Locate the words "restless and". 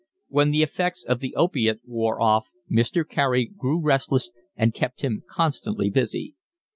3.79-4.73